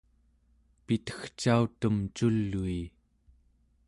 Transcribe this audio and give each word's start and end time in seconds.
pitegcautem 0.85 1.97
cului 2.15 2.79